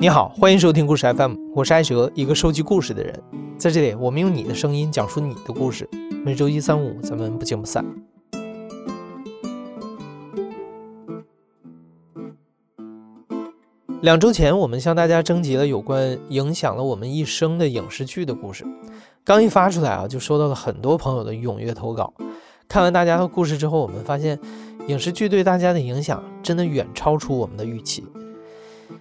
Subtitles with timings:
[0.00, 3.20] 你好，欢迎收听故事 FM，我是艾哲，一个收集故事的人。
[3.56, 5.88] 在这里，我们用你的声音讲述你的故事。
[6.24, 7.84] 每周一、三、五，咱们不见不散。
[14.02, 18.64] 两周前，我们向大家征集了有关影响了我们一生的影视剧的故事。
[19.24, 22.14] 刚一发出来啊，就收到了很多朋友的踊跃投稿。
[22.68, 24.38] 看完大家的故事之后，我们发现
[24.86, 28.06] 影视剧对大家的影响真的远超出我们的预期。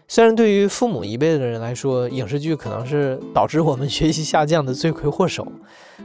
[0.10, 5.46] 虽然对于父母一辈的人来说，影视剧可能是导致我们 学习下降的罪魁祸首，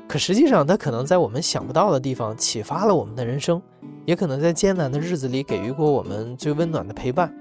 [0.09, 3.63] 可实际上它可能在我们想不到的地方启发了我们的人生，
[4.05, 7.33] 也可能在艰难的日子里给予过我们最温暖的陪伴，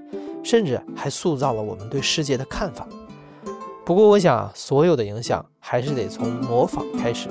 [0.44, 2.86] 甚至还塑造了我们对世界的看法。
[3.84, 7.28] 不过，我想所有的影响还是得从模仿开始。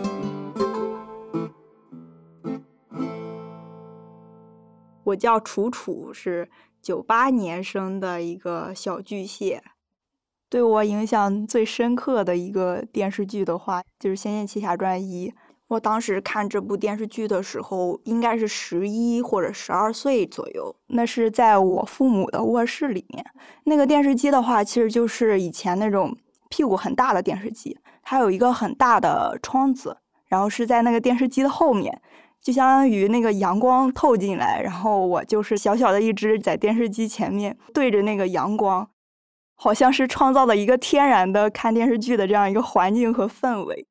[5.06, 6.50] 我叫楚楚，是。
[6.82, 9.64] 九八年生的一个小巨蟹，
[10.50, 15.30] 对我影响最深刻的一个电视剧的话，就是《仙剑奇侠传一》。
[15.68, 20.76] 我当时看这部电视剧的时候，应该是十一或者十二岁左右。
[20.88, 23.26] 那是在我父母的卧室里面。
[23.64, 26.18] 那个电视机的话，其实就是以前那种
[26.50, 29.96] 屁股很大的电视机，它有一个很大的窗子，
[30.28, 32.02] 然后是在那个电视机的后面。
[32.42, 38.90] 就相当于那个阳光透进来，然后我就是小小的一只在电视机前面对着那个阳光，
[39.54, 43.86] 好像是创造了一个天然的看电视剧的这样一个环境和氛围。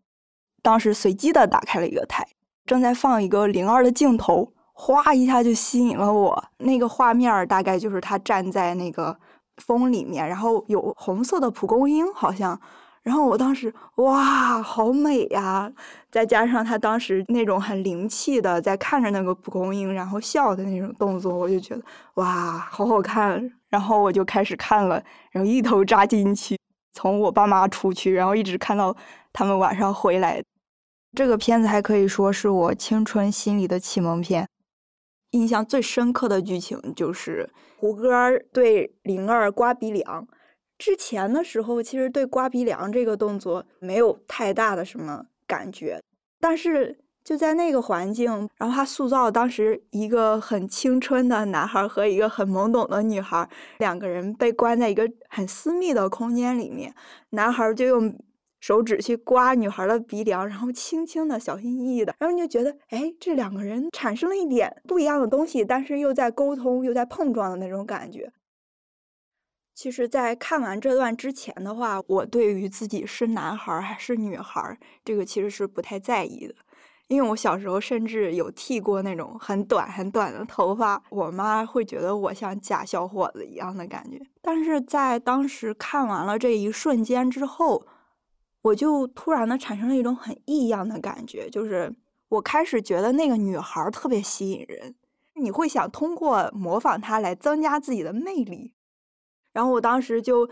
[0.62, 2.26] 当时随机的打开了一个台，
[2.66, 6.44] 正在放一个灵儿的镜头，哗一下就吸引了我。
[6.58, 9.16] 那个画面大概就是他站在那个
[9.58, 12.60] 风里面，然后有红色的蒲公英，好像。
[13.02, 15.72] 然后我当时哇，好美呀！
[16.10, 21.82] 再加上他当时那种很灵气的在看着那个蒲公英，然后笑的那种动作，我就觉得
[22.14, 23.50] 哇，好好看。
[23.68, 26.58] 然后我就开始看了，然后一头扎进去，
[26.92, 28.94] 从我爸妈出去，然后一直看到
[29.32, 30.42] 他们晚上回来。
[31.16, 34.46] 这个片子还可以说是我青春心里的启蒙片。
[35.30, 37.48] 印象最深刻的剧情就是
[37.78, 40.26] 胡歌对灵儿刮鼻梁。
[40.80, 46.02] 之前的时候，其实对刮鼻梁这个动作没有太大的什么感觉，
[46.40, 53.46] 但是就在那个环境，然后他塑造当时一个很青春的男孩和一个很懵懂的女孩，
[53.76, 56.94] 两个人被关在一个很私密的空间里面，
[57.30, 58.18] 男孩就用
[58.58, 68.32] 手指去刮女孩的鼻梁，然后轻轻的、小心翼翼的，然后你就觉得，哎，这两个人产生了一点不一样的东西，但是又在沟通、又在碰撞的那种感觉。
[69.82, 76.54] 其实，在看完这段之前的话，我对于自己是男孩还是女孩，这个其实是不太在意的。
[77.08, 84.20] 因为我小时候甚至有剃过那种很短很短的头发，我妈会觉得我像假小伙子一样的感觉。
[84.42, 87.82] 但是在当时看完了这一瞬间之后，
[88.60, 91.90] 我就突然的产生了一种很异样的感觉，就是
[92.28, 94.94] 我开始觉得那个女孩特别吸引人，
[95.36, 98.74] 你会想通过模仿她来增加自己的魅力。
[99.52, 100.48] 然后我当时就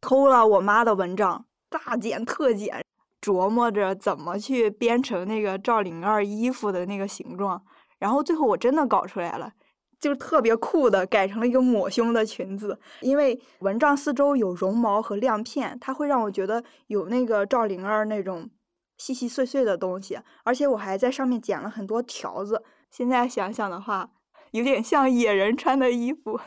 [0.00, 2.84] 偷了我妈的文章，大剪特剪，
[3.20, 7.64] 琢磨着怎么去编成那个赵灵儿衣服的那个形状。
[7.98, 9.52] 然后最后我真的搞出来了，
[9.98, 12.78] 就特别酷的改成了一个抹胸的裙子。
[13.00, 18.50] 因为蚊帐四周有绒毛和亮片，它会让我觉得有那个赵灵儿那种
[18.98, 20.18] 细细碎碎的东西。
[20.42, 22.62] 而且我还在上面剪了很多条子。
[22.90, 24.10] 现在想想的话，
[24.50, 26.38] 有点像野人穿的衣服。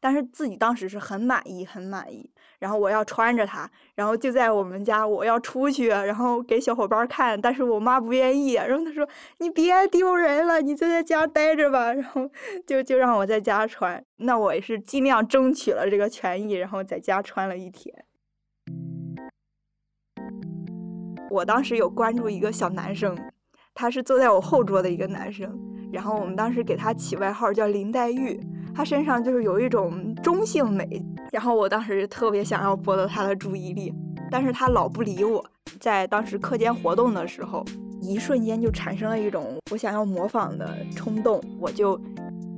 [0.00, 2.30] 但是自己当时是很满意，很满意。
[2.58, 7.38] 然后我要穿着它，然后就在我们家，我要出去，然后给小伙伴看。
[7.38, 9.06] 但是我妈不愿意，然后她说
[9.38, 11.92] ：“你别丢人了，你就在家待着吧。
[11.94, 12.30] ”然后
[12.66, 14.02] 就就让我在家穿。
[14.16, 17.94] 那我也是尽量争取了这个权益，然后在家穿了一天。
[21.30, 23.14] 我当时有关注一个小男生，
[23.74, 25.58] 他是坐在我后桌的一个男生，
[25.92, 28.40] 然后我们当时给他起外号叫林黛玉。
[28.76, 31.02] 他身上就是有一种中性美，
[31.32, 33.90] 然后我当时特别想要博得他的注意力，
[34.30, 35.42] 但是他老不理我。
[35.80, 37.64] 在当时课间活动的时候，
[38.02, 41.98] 一瞬间就产生了一种我想要模仿的冲动，我就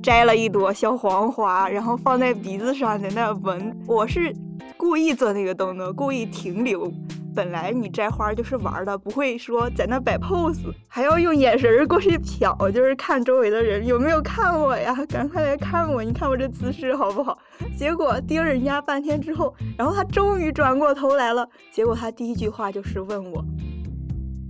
[0.03, 3.73] 摘了一朵小黄花，然后放在鼻子上在那闻。
[3.87, 4.33] 我是
[4.79, 6.89] 故意做那个动作，故意停留。
[7.35, 14.95] 本来你摘花就是玩的，不会说在那摆 pose，还要用眼神过去瞟，就是看周围的人有没有看我呀？
[15.09, 17.37] 赶快来看我，你看我这姿势好不好？
[17.77, 21.45] 结果盯人家半天之后，然后他终于转过头来了。
[21.73, 23.43] 结果他第一句话就是问我：“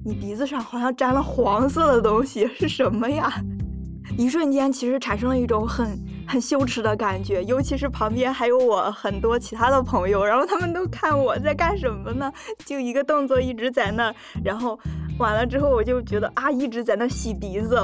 [0.06, 3.34] 你鼻子上好像沾了黄色的东西，是什么呀？”
[4.16, 6.00] 一瞬间，其实产生了一种很
[6.30, 12.32] 很羞耻的感觉，尤其是旁边还有我很多其他的朋友，然后他们都看我在干什么呢？
[12.64, 14.80] 就一个动作一直在那，然后
[15.18, 17.76] 完了之后我就觉得啊，一直在那洗鼻子。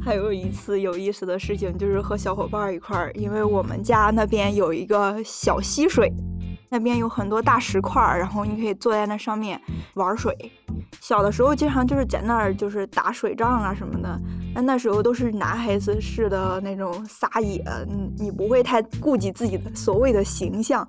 [0.00, 6.12] 还有一次有意思的事情，就是和小伙伴一块儿，因为我们家那边有一个小溪水，
[6.68, 9.60] 那边有很多大石块，然后你可以坐在那上面
[9.94, 10.32] 玩水。
[11.00, 14.20] 小的时候经常就是在那儿就是打水仗啊什么的，
[14.54, 20.86] 但那时候都是男孩子式的那种撒野，你你不会太顾及自己的所谓的形象。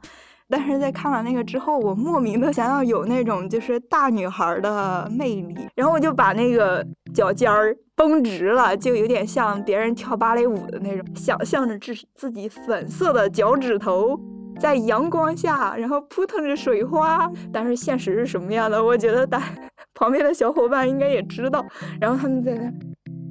[0.50, 14.20] 但是在看完那个之后，我莫名的想要有那种就是大女孩的魅力，然后我就把那个脚尖儿绷直了，就有点像别人跳芭蕾舞的那种，想象着自自己粉色的脚趾头
[14.60, 17.32] 在阳光下，然后扑腾着水花。
[17.52, 18.84] 但是现实是什么样的？
[18.84, 19.42] 我觉得大
[19.96, 21.66] 旁边的小伙伴应该也知道。
[22.00, 22.72] 然后他们在那，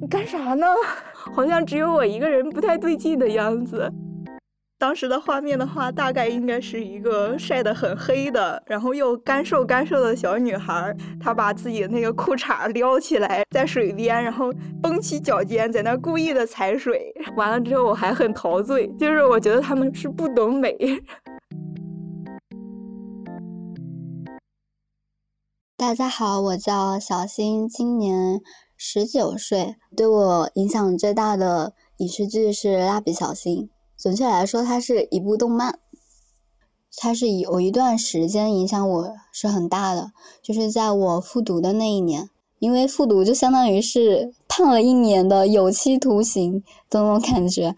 [0.03, 0.67] 你干啥呢？
[1.33, 3.89] 好像只有我一个人不太对劲的样子。
[4.77, 14.51] 当时的画面的话，大概应该是一个晒得很黑的，然后又干瘦干瘦的小女孩，她把自己的那个裤衩撩起来，在水边，然后
[14.81, 17.13] 绷起脚尖，在那故意的踩水。
[17.37, 20.75] 完了之后，我还很陶醉，就是我觉得他们是不懂美。
[25.77, 28.41] 大家好，我叫小新，今年
[28.85, 29.77] 十九岁。
[29.95, 33.63] 对我影响最大的影视剧是《蜡笔小新》。
[33.97, 35.79] 准确来说，它是一部动漫，
[36.97, 47.73] 它是有一段时间影响我是很大的，就是在我复读的那一年，因为复读就相当于是判了一年的有期徒刑的那种感觉。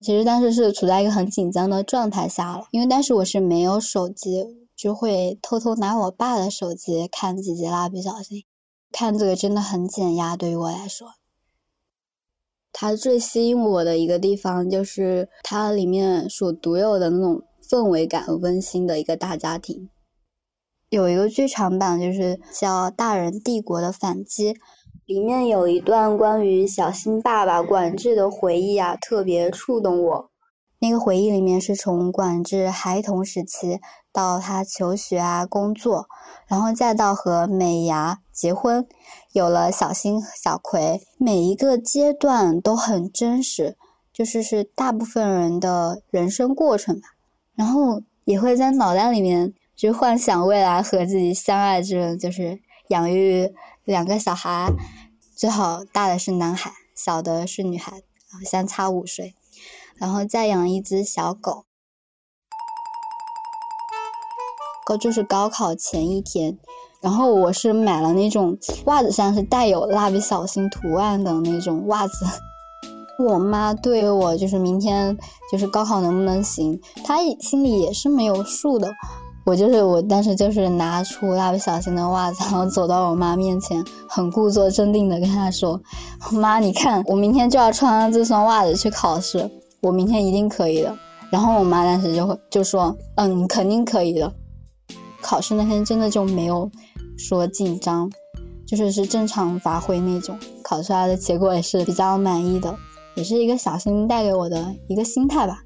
[0.00, 4.46] 其实当时是处在一个很紧张的状态下了，因为当时我是没有手机，
[4.76, 8.44] 就会偷偷拿我爸的手机看几集蜡笔小新，
[8.90, 11.08] 看这个真的很减压，对于我来说。
[12.72, 19.88] 它最吸引我的一个地方，就是它里面所独有的那种氛围感和温馨的一个大家庭。
[20.90, 24.54] 有一个剧场版，就是叫《大人帝国的反击》，
[25.06, 30.30] 里面有一段关于小新爸爸管制的回忆啊，特别触动我。
[30.80, 33.80] 那个回忆里面是从管制孩童时期
[34.18, 36.08] 到他求学啊、工作，
[36.48, 38.84] 然后再到和美伢结婚。
[39.30, 43.76] 有了小新、小葵，每一个阶段都很真实，
[44.12, 47.06] 就是是大部分人的人生过程吧。
[47.54, 53.54] 然后也会在脑袋里面就幻想未来和自己相爱之人，就是养育
[53.84, 54.68] 两个小孩，
[55.36, 59.36] 最好大的是男孩，小的是女孩，然后相差五岁，
[59.94, 61.66] 然后再养一只小狗。
[64.88, 66.56] 高就是高考前一天。
[67.02, 68.56] 然后我是买了那种
[68.86, 72.24] 袜子上是带有蜡笔小新图案的那种袜子。
[73.24, 75.16] 我妈对我就是明天
[75.52, 78.88] 就是高考能不能行，她心里也是没有数的。
[79.44, 85.80] 我就是我当时就是拿出蜡笔小新的袜子，然后走到我妈面前，很故作镇定的跟她说
[86.32, 89.48] ：“妈，你看我明天就要穿这双袜子去考试，
[89.80, 90.92] 我明天一定可以的。”
[91.30, 94.32] 然后我妈当时就会就说：“嗯，肯定可以的。”
[95.28, 96.70] 考试那天真的就没有。
[97.18, 98.10] 说紧张，
[98.66, 102.74] 就是是正常发挥那种，考出来的结果也是比较满意的，
[103.14, 105.58] 也是一个小新带给我的一个心态吧。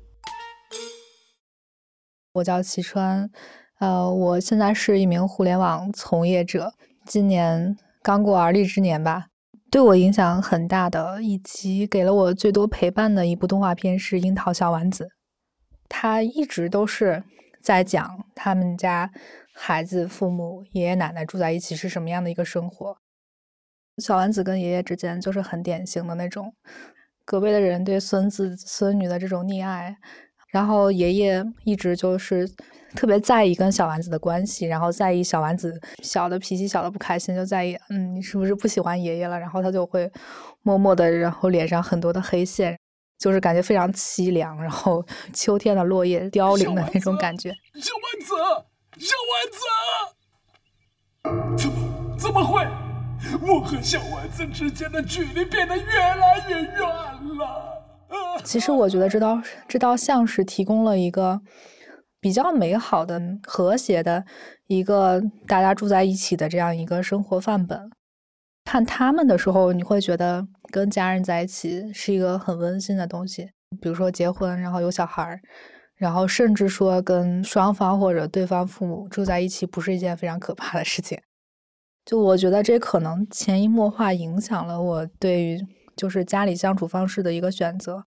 [2.32, 3.30] 我叫齐川，
[3.78, 6.72] 呃，我现在是一名互联网从业者，
[7.06, 9.26] 今年刚过而立之年吧。
[9.70, 15.04] 对我影响很大的，以及给了我最多陪伴的一部动画片是《樱桃小丸子》，
[15.88, 17.22] 它一直都是
[17.62, 19.08] 在讲他们家。
[19.54, 22.96] 孩子、父母、爷爷奶奶住在一起是什么样的一个生活？
[23.98, 26.54] 小丸子跟爷爷之间就是很典型的那种
[27.26, 29.94] 隔辈的人对孙子孙女的这种溺爱，
[30.50, 32.48] 然后爷爷一直就是
[32.96, 39.38] 特别在意跟小丸子的关系，然后在意小丸子小的脾气小的不开心，就在意嗯你是不是不喜欢爷爷了？
[39.38, 40.10] 然后他就会
[40.62, 42.78] 默默的，然后脸上很多的黑线，
[43.18, 45.04] 就是感觉非常凄凉，然后
[45.34, 47.50] 秋天的落叶凋零的那种感觉。
[47.74, 48.71] 小丸子。
[49.02, 49.34] 小丸
[51.58, 51.74] 子，怎么
[52.16, 52.64] 怎么会？
[53.42, 56.78] 我和小丸子之间的距离变得越来越远
[57.36, 57.82] 了。
[58.44, 61.40] 其实我觉得这道这道像是提供了一个
[62.20, 64.24] 比较美好的、和谐的
[64.68, 67.90] 一个大家住在一起的这样一个生活范本。
[68.64, 73.50] 看他们的时候，你会觉得跟家人在一起是一个很温馨的东西。
[73.80, 75.40] 比如说结婚，然后有小孩儿。
[76.02, 81.16] 然后甚至说跟双方或者对方父母住在一起不是一件非常可怕的事情，
[82.04, 88.04] 就我觉得这可能潜移默化影响了我对于就是家里相处方式的一个选择。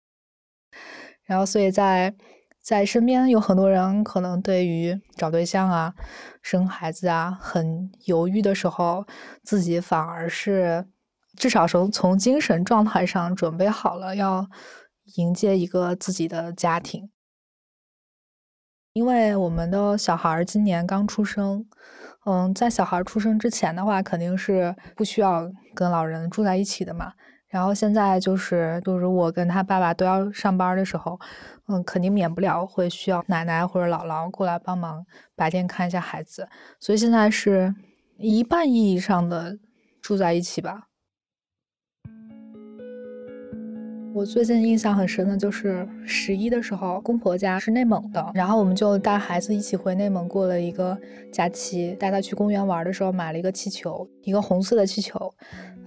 [1.25, 2.15] 然后，所以在
[2.62, 5.93] 在身边有很多人可能对于找对象啊、
[6.41, 9.05] 生孩子啊很犹豫的时候，
[9.43, 10.86] 自己反而是
[11.36, 14.48] 至少从从精神状态上准备好了，要
[15.17, 17.10] 迎接一个自己的家庭。
[18.93, 21.65] 因为我们的小孩今年刚出生，
[22.25, 27.13] 嗯，在小孩出生之前的话，肯定是不需要跟老人住在一起的嘛。
[27.48, 31.17] 然后现在就是就是我跟他爸爸都要上班的时候，
[31.67, 35.05] 嗯，肯定免不了会需要奶奶或者姥姥过来帮忙
[35.36, 36.48] 白天看一下孩子，
[36.79, 37.74] 所以现在是
[38.17, 39.57] 一半意义上的
[40.01, 40.88] 住在一起吧。
[44.13, 50.98] 我最近印象很深的就是十一的时候，公婆家是内蒙的，然后我们就带孩子一起回内蒙过了一个
[51.32, 51.96] 假期。
[52.00, 55.34] 带他去公园玩的时候，买了一个气球，一个红色的气球。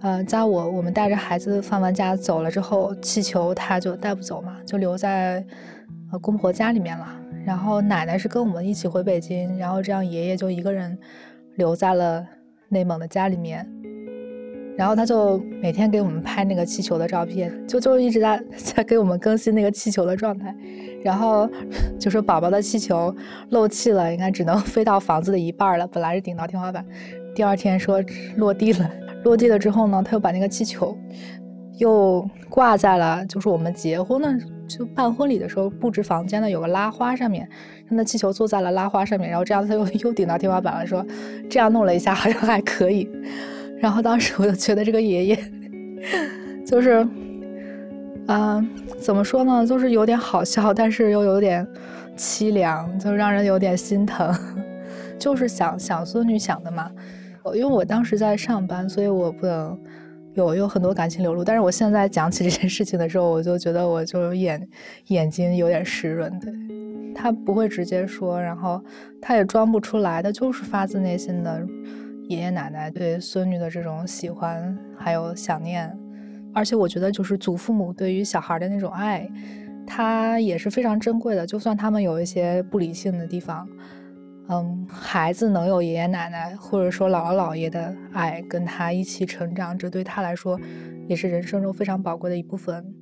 [0.00, 5.44] 呃，在我我们带着孩子放完假走了之后，气球他就带不走嘛，就留在
[6.10, 7.06] 呃公婆家里面了。
[7.44, 10.96] 然后奶奶是跟我们一起回北京，然后这样爷爷就一个人
[11.56, 12.26] 留在了
[12.70, 13.70] 内蒙的家里面。
[14.76, 20.54] 然后他就每天给我们拍那个气球的照片，就就一直在 在给我们更新那个气球的状态。
[21.02, 21.48] 然后
[21.98, 23.14] 就说宝宝的气球
[23.50, 26.84] 漏气了，应该只能 飞到房子的一半了，本来是顶到天花板。
[27.34, 28.02] 第二天说
[28.36, 28.90] 落地了，
[29.24, 30.96] 落地了之后呢，他又把那个气球
[31.78, 37.46] 又挂在了，就是我们结婚的就办婚礼的时候布置房间的有个拉花上面，
[37.86, 41.04] 让那气球坐在了拉花上面，然后这样他又又顶到天花板了，说
[41.50, 43.08] 这样弄了一下好像还可以。
[43.84, 45.38] 然后当时我就觉得这个爷爷，
[46.66, 47.06] 就是，
[48.28, 48.66] 嗯，
[48.98, 51.68] 怎么说呢，就是有点好笑，但是又有点
[52.16, 54.34] 凄凉，就让人有点心疼。
[55.18, 56.90] 就是想想孙女想的嘛，
[57.52, 59.78] 因为我当时在上班，所以我不能
[60.32, 61.44] 有有很多感情流露。
[61.44, 64.66] 但是我现在讲起这件事情的时候，我就觉得我就眼
[65.08, 66.32] 眼睛有点湿润。
[66.40, 66.50] 对，
[67.14, 68.82] 他不会直接说，然后
[69.20, 71.62] 他也装不出来的，就是发自内心的。
[72.28, 75.94] 爷爷奶奶对孙女的这种喜欢还有想念，
[76.54, 79.28] 而且我觉得就是祖父母对于小孩的那种爱，
[79.86, 81.46] 他也是非常珍贵的。
[81.46, 83.68] 就算他们有一些不理性的地方，
[84.48, 90.58] 嗯，孩子能有爷爷奶奶或者说姥姥姥爷的爱跟他一起成长，这对他来说
[91.06, 92.94] 也是人生中非常宝贵的一部分。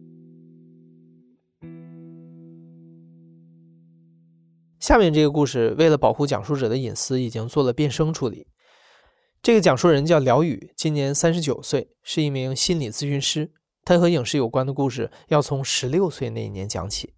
[4.80, 8.48] 下面这个故事为了保护讲述者的隐私，已经做了变声处理。
[9.42, 13.50] 这个讲述人叫辽宇，今年三十九岁，是一名心理咨询师。
[13.84, 17.14] 他和影视有关的故事要从十六岁那一年讲起。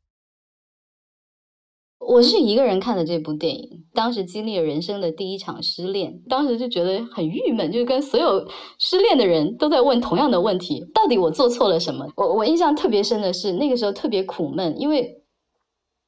[1.99, 12.11] 我是一个人看的这部电影，当时经历了人生的第一场失恋，当时就觉得很郁闷，就是跟所有失恋的人都在问同样的问题：到底我做错了什么？
[12.17, 15.23] 我我印象特别深的是那个时候特别苦闷，因为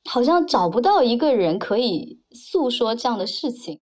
[0.08, 3.80] 好像找不到一个人可以诉说这样的事情。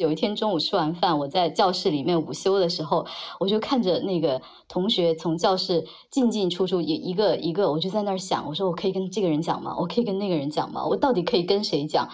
[0.00, 3.04] 有一天中午吃完饭，我在教室里面午休的时候，
[3.38, 9.76] 我就看着那个同学从教室进进出出，一一个一个，我就在那儿想，我说我可以跟这个人讲吗？
[9.78, 10.86] 我可以跟那个人讲吗？
[10.86, 12.08] 我到底可以跟谁讲？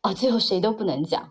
[0.00, 1.30] 啊，最后谁都不能讲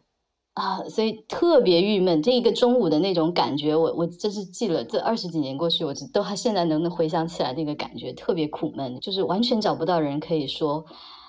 [0.53, 2.23] 啊，所以特别郁闷。
[2.23, 10.85] 这一个中午的那种感觉，我我真是记了这二十几年过去，我都还现在能能回想起来那个感觉，特别苦闷，就是完全找不到人可以说。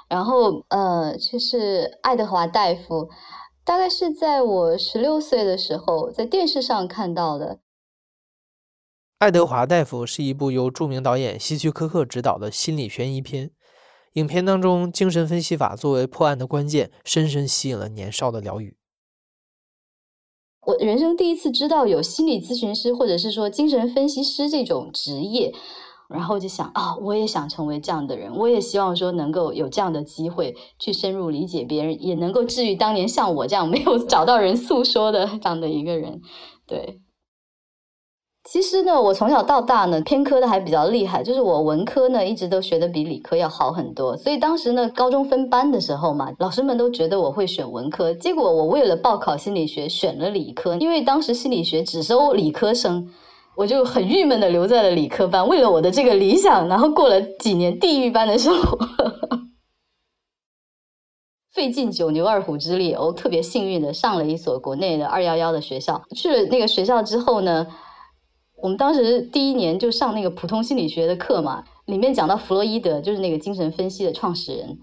[0.09, 3.09] 然后呃，就是爱德华大夫。
[3.65, 7.61] 大概是在我十六岁的时候，在电视上看到的。
[9.19, 13.53] 爱德华大夫是一部由著名导演希区柯克执导的心理悬疑片。
[14.15, 18.77] 影片当中，精神分析法作为破案的关键，深深吸引了年少的辽宇。
[20.67, 25.55] 我人生第一次知道有心理咨询师，或者是说精神分析师这种职业。
[26.15, 36.21] 然后就想啊，我也想成为这样的人，我也希望说能够有这样的机会去深入理解别人，也能够治愈当年像我这样没有找到人诉说的这样的一个人。
[36.67, 37.01] 对，
[38.49, 44.17] 其实呢，我从小到大呢，偏科的还比较厉害，就是我文科呢一直都学的比理科要好很多。
[44.17, 53.11] 所以当时呢，高中分班的时候嘛，老师们都觉得我会选文科，结果我为了报考心理学选了理科，因为当时心理学只收理科生。
[53.57, 58.79] 我就很郁闷的留在了理科班，为了我的这个理想，然后过了几年地狱般的生活，
[61.55, 66.03] 费尽九牛二虎之力，我特别幸运的上了一所国内的二幺幺的学校。
[66.17, 67.67] 去了那个学校之后呢，
[68.57, 74.79] 我们当时第一年就上那个普通心理学的课嘛，里面讲到弗洛伊德，就是那个精神分析的创始人，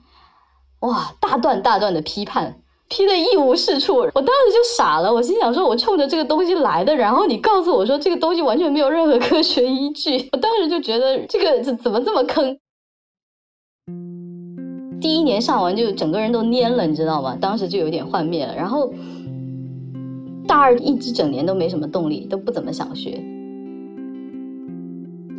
[0.79, 2.60] 哇，大段大段的批判。
[2.91, 3.99] P 的一无是处。
[3.99, 12.59] 我当时就傻了，我心想说，我冲着这个东西来的，然后你告诉我说这个东西完全没有任何科学依据，我当时就觉得这个怎怎么这么坑。
[14.99, 17.37] 第一年上完就整个人都蔫了，你知道吗？
[17.39, 18.53] 当时就有点幻灭了。
[18.53, 18.93] 然后
[20.45, 23.23] 大二一直整年都没什么动力，都不怎么想学。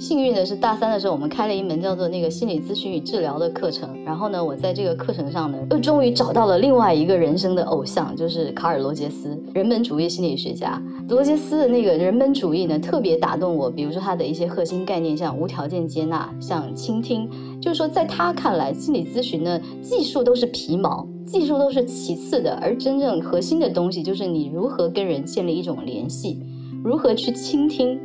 [0.03, 3.89] 幸运的是，大三的时候我们开了一门叫做那个心理咨询与治疗的课程。
[4.05, 10.83] 然后呢，我在这个课程上呢，又终于找到了另外一个人生的偶像，就是卡尔罗杰斯，人本主义心理学家。
[11.09, 13.71] 罗杰斯的那个人本主义呢，特别打动我。
[13.71, 17.31] 比如说他的一些核心概念，像无条件接纳，像倾听。
[17.61, 26.41] 就是说，在他看来，心理咨询呢，技术都是皮毛，技术都是其次的，而真正核心的东西就是你如何跟人建立一种联系，
[26.83, 27.97] 如何去倾听。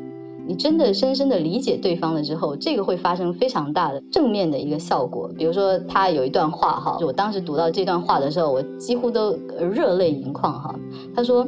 [0.48, 5.30] 你真的深深的理解对方了之后，这个会发生非常大的正面的一个效果。
[5.38, 10.74] 比如说，他有一段话哈，我当时读到这段话的时候，我几乎都热泪盈眶哈。
[11.14, 11.46] 他说：“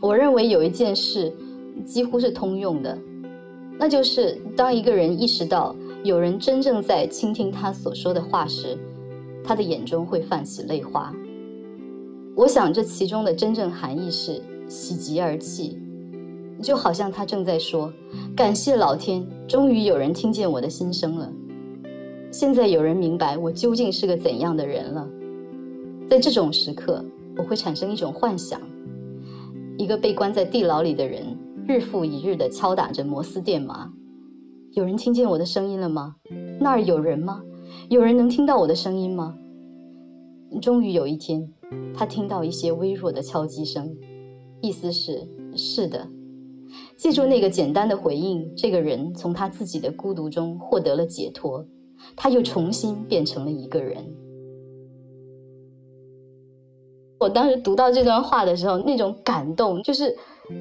[0.00, 1.30] 我认为有一件事
[1.84, 2.96] 几乎是通用的，
[3.78, 8.78] 那就是当一个人意识到有人真正在倾听他所说的话时，
[9.44, 11.14] 他的眼中会泛起泪花。
[12.34, 15.78] 我想这其中的真正含义是喜极而泣。”
[16.60, 17.92] 就好像他正在说
[18.36, 21.32] ：“感谢老天，终于有人听见我的心声了。
[22.30, 25.08] 现在有人明白我究竟是个怎样的人了。”
[26.08, 27.04] 在这种时刻，
[27.36, 28.60] 我会产生一种幻想：
[29.78, 33.90] 一个被关在地牢里的人，日复一日地敲打着摩斯电码。
[34.72, 36.16] 有人听见我的声音了吗？
[36.60, 37.42] 那儿有人吗？
[37.88, 39.34] 有人能听到我的声音吗？
[40.60, 41.50] 终于有一天，
[41.94, 43.96] 他听到一些微弱的敲击声，
[44.60, 46.06] 意思是：是的。
[47.02, 51.66] 记住那个简单的回应，这个人从他自己的孤独中获得了解脱，
[52.14, 53.96] 他又重新变成了一个人。
[57.18, 60.16] 我当时读到这段话的时候，那种感动，就是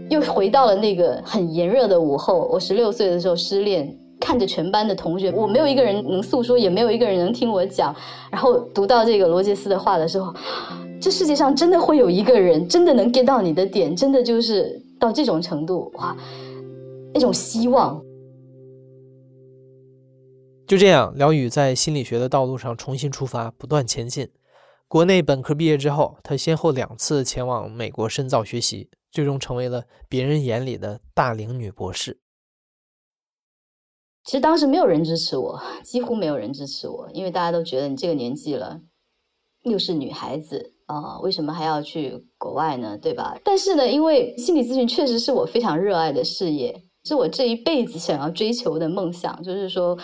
[0.10, 2.50] 又回到了那个很炎热的午后。
[2.52, 7.96] 我十六岁的时候失恋，看着全班的同学，我没有一个人能诉说，也没有一个人能听我讲。
[8.32, 10.34] 然后读到这个罗杰斯的话的时候，
[11.00, 14.81] 这世界上真的会有一个人，真的能 get 到你的点，真的就是。
[15.02, 16.16] 到这种程度，哇，
[17.12, 18.00] 那种希望。
[20.68, 24.30] 就这样，辽宇在心理学的道路上重新出发，不断前进。
[24.88, 32.20] 国内本科毕业之后，他先后两次前往美国深造学习，最终成为了别人眼里的大龄女博士。
[34.24, 38.82] 其实当时没有人支持我，几乎没有人支持我，因为大家都觉得你这个年纪了，
[39.64, 40.76] 又是女孩子。
[40.96, 42.98] 啊，为什么还要去国外呢？
[42.98, 43.38] 对吧？
[43.44, 49.42] 但是呢，因为心理咨询确实是我非常热爱的事业，是我这一辈子想要追求的梦想。
[49.42, 49.98] 就是说，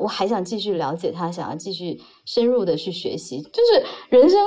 [0.00, 3.42] 我还想继续了解他，想要继续深入的去学习。
[3.42, 4.40] 就是人生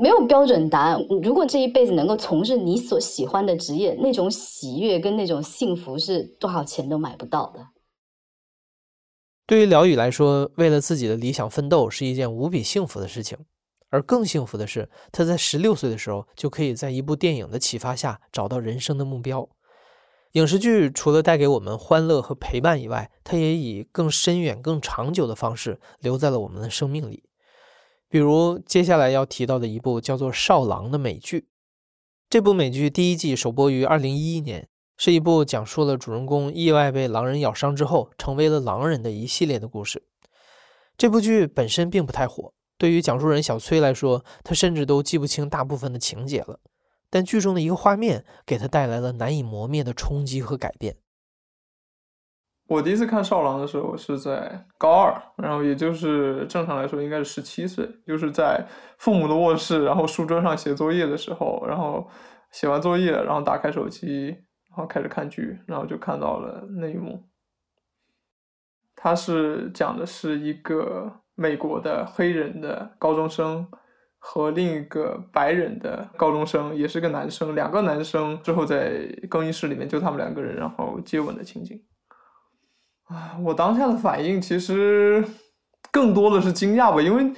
[0.00, 0.98] 没有标准答案。
[1.22, 7.60] 如果这一辈子能够从事你所喜欢的职业，那种喜悦跟那种幸福是多少钱都买不到的。
[9.46, 13.36] 对于辽宇来说，为了自己的理想奋斗是一件无比幸福的事情。
[13.94, 19.48] 而更幸福的是，他在十六岁的时候就可以在一部电影的启发下找到人生的目标。
[20.32, 27.22] 影视剧除了带给我们欢乐和陪伴以外，它也以更深远、更长久的方式留在了我们的生命里。
[28.08, 31.46] 比如接下来要提到的一部叫做《少狼》的美剧。
[32.28, 40.02] 这部美剧第一季首播于二零一一年，是一部讲述了主人公意外被狼人咬伤之后成为了狼人的一系列的故事。
[40.98, 42.52] 这部剧本身并不太火。
[42.76, 46.60] 对于讲述人小崔来说，他甚至都记不清大部分的情节了。
[47.08, 50.96] 但剧中的一个画面给他带来了难以磨灭的冲击和改变。
[52.66, 58.66] 我第一次看《少狼》的时候是在高二，然后也就是正常来说应该是十七岁，就是在
[58.98, 62.08] 父母的卧室，然后书桌上写作业的时候，然后
[62.50, 64.26] 写完作业，然后打开手机，
[64.70, 67.22] 然后开始看剧，然后就看到了那一幕。
[68.96, 71.20] 他是讲的是一个。
[71.34, 73.66] 美国的黑人的高中生
[74.18, 81.82] 和另一个白人的高中生，也是个男生，两个男生之后在更衣室里面就他们两个人，然后接吻的情景。
[83.04, 85.22] 啊，我当下的反应其实
[85.92, 87.32] 更多的是惊讶吧，因为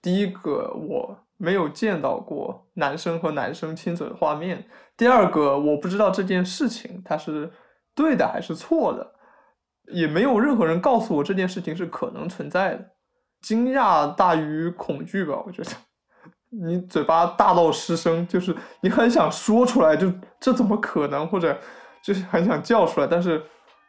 [0.00, 4.64] 第一个我没有见到过男生和男生亲嘴的画面，
[4.96, 7.50] 第二个我不知道这件事情它是
[7.94, 9.12] 对的还是错的，
[9.92, 12.90] 也没有任何人告诉我这件事情是可能存在的。
[13.40, 15.70] 惊讶大于恐惧吧，我觉得，
[16.66, 21.58] 你嘴巴大到失声，就是你很想说出来，就这怎么可能，或者
[22.02, 23.42] 就是很想叫出来，但是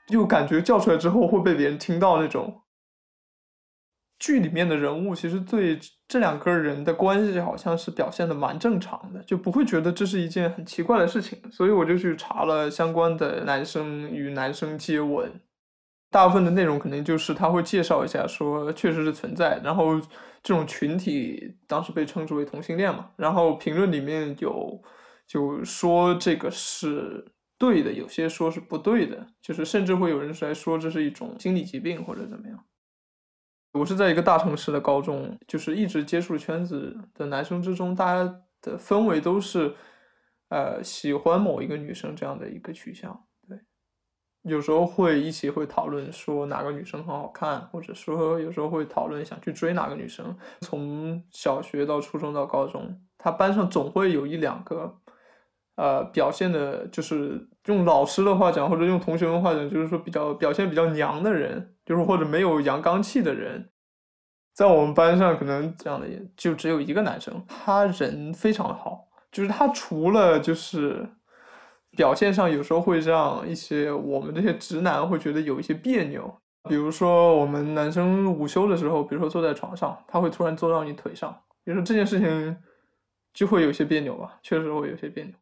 [0.10, 2.62] 又感觉叫出来之后会被别人听到那种。
[4.20, 11.42] 剧里面的人物其实对这两个人的关系好像是表现的蛮正常的，就不会觉得这是一件很奇怪的事情。
[11.52, 15.42] 所以我就去查了相关的男生与男生接吻，
[16.12, 20.00] 大部分的内容肯定就是他会介绍一下，说确实是存在，然后
[20.44, 23.10] 这种群体当时被称之为同性恋嘛。
[23.16, 24.80] 然后评论里面有
[25.26, 27.26] 就说这个是
[27.58, 32.66] 对的，有些说是不对的，就是甚至会有人来说这是一种心理疾病或者怎么样。
[33.72, 39.74] 我是在一个大城市的高中，就是一直接触圈子的男生之中，大家的氛围都是，
[40.50, 43.26] 呃，喜欢某一个女生这样的一个取向。
[44.44, 50.36] 有时候会一起会讨论说哪个女生很好看，或者说有时候会讨论想去追哪个女生。
[50.62, 54.96] 从小学到初中到高中，他班上总会有一两个，
[55.76, 61.76] 呃，表现的，就是用老师的话讲，或者用同学的话讲，就是说比较表现比较娘的人。
[61.84, 63.70] 就是或者没有阳刚气的人，
[64.54, 71.10] 在我们班上可能这样的也就只有一个男生，他人非常的好，就是他除了就是
[71.96, 76.34] 表现上有时候会让一些我们这些直男会觉得有一些别扭，
[76.70, 82.56] 比如说我们男生午休的时候，比如说坐在床上，他会突然坐到你腿上，比如说这件事情
[83.34, 85.34] 就会有些别扭吧，确实会有些别扭。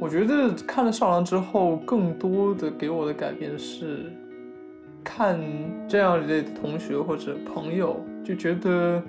[0.00, 4.10] 我觉得看了《少狼》之后，更多的给我的改变是，
[5.04, 5.38] 看
[5.86, 9.00] 这样一类的同学或者朋友，就觉得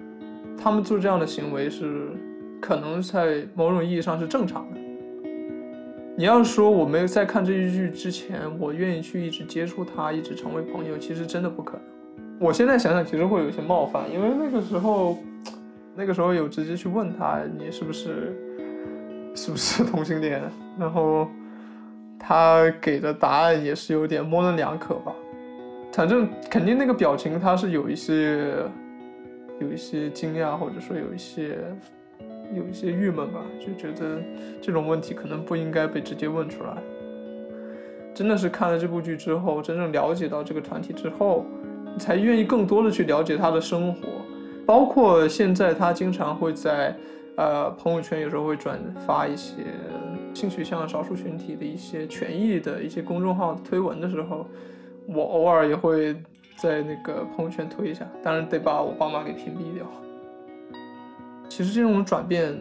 [0.55, 2.11] 他们做这样的行为是
[2.63, 4.79] 可能在某种意义上是正常的。
[6.15, 11.81] 你要说我没有在看这一剧之前，我愿意去一直接触他，一直成为朋友，其实真的不可能。
[12.39, 15.17] 我现在想想，其实会有些冒犯，因为那个时候，
[15.93, 18.33] 那个时候有直接去问他，你是不是？
[19.35, 20.41] 是不是同性恋？
[20.79, 21.27] 然后
[22.17, 25.13] 他给的答案也是有点模棱两可吧。
[25.91, 28.55] 反正肯定那个表情他是有一些
[29.59, 31.57] 有一些惊讶，或者说有一些
[32.55, 34.21] 有一些郁闷吧，就觉得
[34.61, 36.77] 这种问题可能不应该被直接问出来。
[38.13, 41.45] 真的是看了这部剧之后，真正了解到这个团体之后，
[41.97, 44.01] 才愿意更多的去了解他的生活，
[44.65, 46.95] 包括现在他经常会在。
[47.35, 49.55] 呃，朋友圈有时候会转发一些
[50.35, 54.45] 性取向少数群体的一些权益的一些公众号推文的时候，
[55.07, 56.15] 我偶尔也会
[56.57, 59.83] 在那个朋友圈推一下，当然得把我爸妈给屏蔽掉。
[61.55, 62.51] 其实这种转变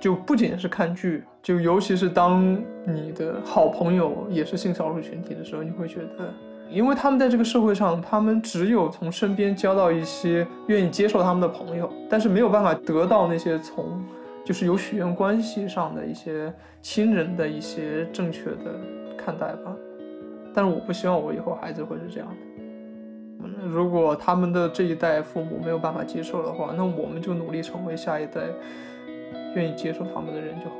[0.00, 6.34] 就不仅是看剧，就尤其是当你的好朋友也是性少数群体的时候，你会觉得，
[6.68, 14.02] 因为他们在这个社会上，他们只有从身边交到一些愿意接受他们的朋友，但是没有办法得到那些从。
[14.44, 18.80] 就是有血缘关系上的一些亲人的一些正确的
[19.16, 19.76] 看待吧，
[20.52, 22.49] 但是我不希望我以后孩子会是这样的。
[23.68, 28.42] 如果他们的这一代父母没有办法接受的话，那我们就努力成为下一代
[29.54, 30.76] 愿意接受他们的人就好。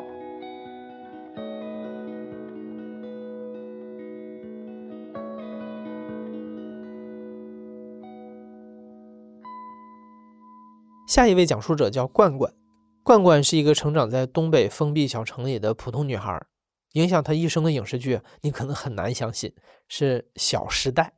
[11.06, 12.52] 下一位讲述者叫罐罐。
[13.02, 16.40] 罐罐是一个成长在东北封闭小城里的普通女孩，
[16.92, 19.52] 影响她一生的影视剧，你可能很难相信，
[19.88, 21.02] 是《小时代》。《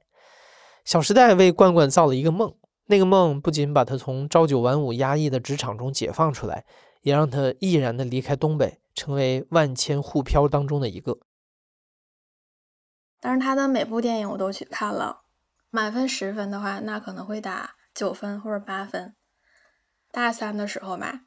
[0.85, 2.55] 小时代》为罐罐造了一个梦，
[2.87, 6.65] 那个梦不仅把他从朝九晚五压抑的职场中解放出来，
[7.03, 11.19] 也让他毅然的离开东北，成为万千沪漂当中的一个。
[13.21, 15.23] 但是他的每部电影我都去看了，
[15.71, 19.15] 满分十分的话，那可能会打九分或者八分。
[20.11, 21.23] 大三的时候吧。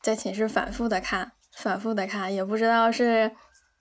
[0.00, 3.30] 在寝室反复的看，反复的看，也不知道是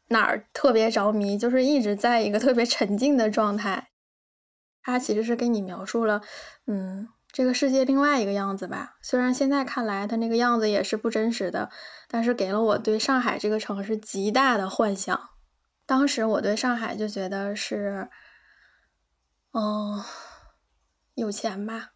[0.09, 3.90] 哪儿特别着迷，就是一直在一个特别沉浸的状态。
[4.83, 6.21] 他其实是给你描述了，
[6.67, 8.95] 嗯，这个世界另外一个样子吧。
[9.01, 11.69] 虽然现在看来他那个样子也是不真实的，
[12.07, 15.29] 但是给了我对上海这个城市极大的幻想。
[15.85, 18.09] 当时我对上海就觉得是，
[19.53, 20.03] 嗯，
[21.15, 21.89] 有钱吧。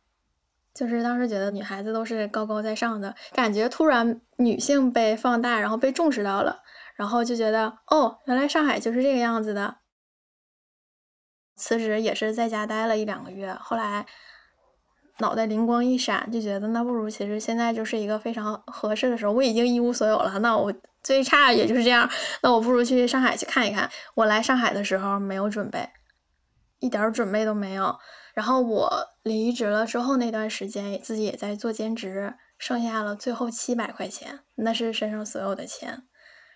[0.74, 6.62] 就是当时觉得女孩子都是高高在上的感觉，突然女性被放大，然后被重视到了，
[6.96, 9.78] 然后就觉得哦，原来上海就是这个样子的。
[11.56, 14.06] 辞职也是在家待了一两个月，后来
[15.20, 19.32] 脑袋灵光一闪，就觉得那不如其实现在就是一个非常合适的时候。
[19.32, 22.10] 我已经一无所有了，那我最差也就是这样，
[22.42, 23.90] 那我不如去上海去看一看。
[24.16, 25.90] 我来上海的时候没有准备，
[26.80, 27.98] 一点准备都没有。
[28.34, 36.04] 然后我离职了之后那段时间，自己也在做兼职，剩下了最后七百块钱，那是身上所有的钱。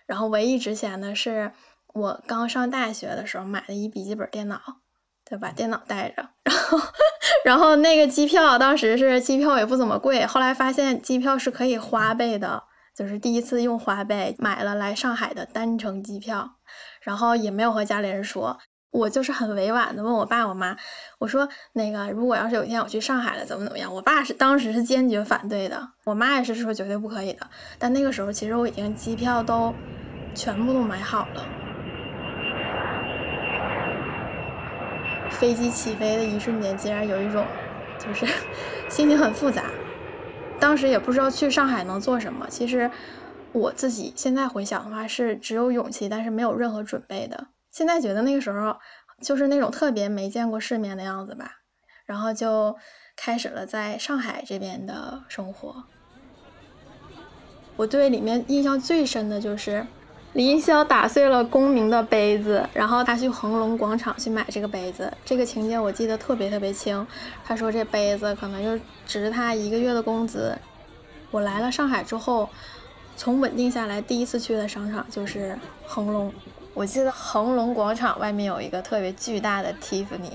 [0.05, 1.53] 然后唯一值钱的是
[1.93, 4.59] 我刚上大学的时候买的一笔记本电脑，
[5.29, 6.79] 就把电脑带着，然后
[7.45, 12.63] 然后那个机票当时是机票也不怎么贵，后来发现机票是可以花呗的，
[12.95, 16.55] 就是第一次用花呗买了来上海的单程机票，
[17.01, 18.57] 然后也没有和家里人说。
[18.91, 20.75] 我就是很委婉的问我爸我妈，
[21.19, 23.93] 我说那个如果要是有一天我去上海了，怎么怎么样？
[23.93, 27.47] 我爸是当时是坚决反对的，我妈也是说绝对不可以的。
[27.77, 29.71] 但那个时候其实我已经机票都
[30.33, 31.45] 全部都买好了，
[35.31, 37.45] 飞机起飞的一瞬间，竟然有一种
[37.97, 38.25] 就是
[38.89, 39.65] 心情很复杂。
[40.59, 42.45] 当时也不知道去上海能做什么。
[42.49, 42.89] 其实
[43.51, 47.47] 我自己现在回想的话，是只有勇气，但是没有任何准备的。
[47.71, 48.75] 现在觉得那个时候
[49.21, 51.59] 就是那种特别没见过世面的样子吧，
[52.05, 52.75] 然后就
[53.15, 55.83] 开始了在上海这边的生活。
[57.77, 59.87] 我对里面印象最深的就是
[60.33, 67.05] 李银霄打碎了公明的杯子，然后他去恒隆广场去买这个杯子，这个情节我记得特别特别清。
[67.43, 70.55] 他说这杯子可能就值他一个月的工资。
[71.31, 72.47] 我来了上海之后，
[73.17, 76.31] 从稳定下来第一次去的商场就是恒隆。
[76.75, 80.31] 我记得恒隆广场外面有一个特别巨大的 Tiffany，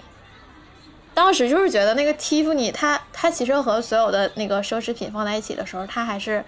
[1.14, 6.44] 当时就是觉得那个 Tiffany，它它其实和所有的那个奢侈品放在一起的时候，它还是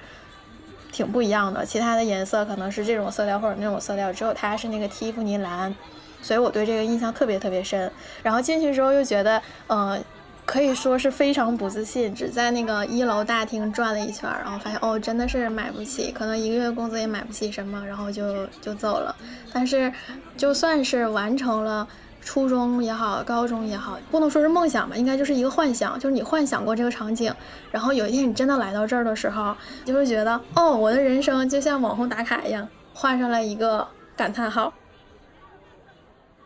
[0.96, 1.66] 挺不一样的。
[1.66, 5.74] 其他的颜色可能是这种色调或者那种色调，只有它是那个蒂芙尼蓝，
[6.22, 7.92] 所以我对这个印象特别特别深。
[8.22, 9.98] 然后进去之后又觉得，呃。
[10.46, 19.12] 可以说是非常不自信，只在那个一楼大厅转了一圈，然后发现哦，真的是买不起，可能一个月工资也买不起什么，然后就就走了。
[19.52, 19.92] 但是
[20.36, 21.88] 就算是完成了
[22.26, 27.32] 初中也好，高中也好，不能说是梦想吧，应该就是一个幻想，就是你幻想过这个场景，
[27.70, 33.86] 然后有一天你真的来到这儿的时候，就会觉得哦，我的人生就像网红打卡一样，画上了一个
[34.16, 34.74] 感叹号。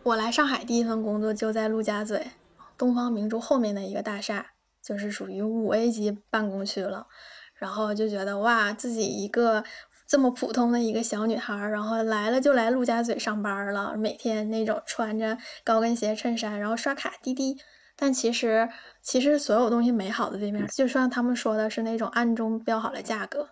[0.02, 2.32] 我来上海第一份工作就在陆家嘴。
[2.76, 4.48] 东方明珠后面的一个大厦，
[4.82, 7.06] 就是属于五 A 级办公区了，
[7.54, 9.64] 然后就觉得哇，自己一个
[10.11, 17.57] 这么普通的一个小女孩，然后来了就来陆家嘴上班了，每天那种穿着高跟鞋、衬衫，然后刷卡滴滴。
[17.94, 18.68] 但其实，
[19.01, 23.51] 其实所有东西美好的对面，就算他们说的是那种暗中标好了价格。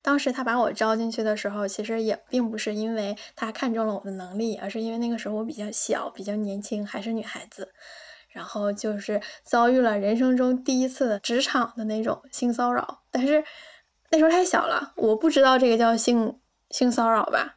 [0.00, 7.72] 当时他把我招进去的时候，其实也并不是因为他看中了我的能力，而是因为那个时候我比较小，比较年轻，还是女孩子，
[8.28, 13.02] 然后就是遭遇了人生中第一次职场的那种性骚扰。
[13.10, 13.42] 但是
[14.14, 16.38] 那时候太小了，我不知道这个叫性
[16.70, 17.56] 性骚扰吧。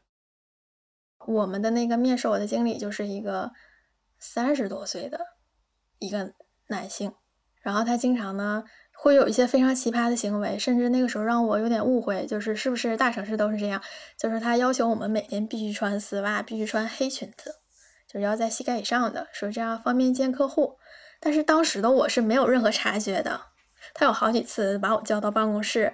[1.27, 3.51] 我们的那个面试我的经理就是一个
[4.17, 5.19] 三十多岁的
[5.99, 6.33] 一个
[6.69, 7.13] 男性，
[7.61, 8.63] 然后他经常呢。
[8.99, 13.79] 会有一些非常奇葩的行为，甚至那个时候让我有点误会，就是是不是大城市都是这样？
[14.17, 17.57] 就是他要求我们每天必须穿丝袜，必须穿黑裙子，
[18.07, 20.79] 就是要在膝盖以上的，说这样方便见客户。
[21.19, 23.39] 但是当时的我是没有任何察觉的。
[23.93, 25.93] 他有好几次把我叫到办公室，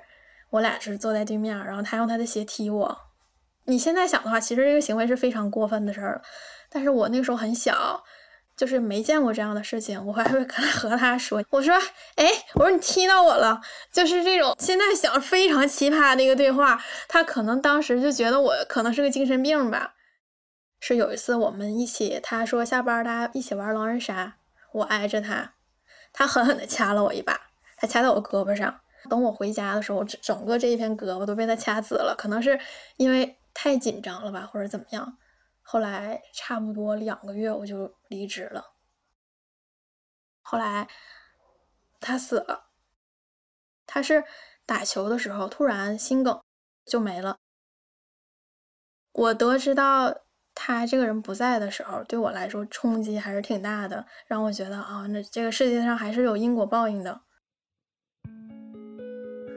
[0.53, 2.97] 我俩是坐在对面，然后他用他的鞋踢我。
[3.65, 6.21] 你现在想的话，其实这个行为是非常过分的事儿，
[6.69, 8.03] 但是我那个时候很小。
[8.55, 11.73] 就是没见过这样的事情，我还会跟 和他说，我说，
[12.17, 13.59] 哎，我说你踢到我了，
[13.91, 19.95] 就是这种现在想非常奇葩的一个对话，他可能当时就觉得我可能是个精神病吧。
[20.79, 24.35] 是有一次我们一起，他说下班大家一起玩狼人杀，
[24.71, 25.55] 我挨着他，
[26.13, 32.59] 他狠狠的掐了我一把，他掐在我胳膊上，等我回家的时候，整整个这一片胳膊都被他掐紫了，可能是
[32.97, 35.17] 因为太紧张了吧，或者怎么样。
[35.61, 38.73] 后来差不多两个月我就离职了。
[40.41, 40.87] 后来
[41.99, 42.65] 他死了，
[43.87, 44.23] 他是
[44.65, 46.41] 打球的时候突然心梗
[46.85, 47.37] 就没了。
[49.13, 50.13] 我得知到
[50.53, 57.21] 他这个人不在的时候，对我来说冲击还是挺大的，让我觉得啊，那这个世界上还是有因果报应的。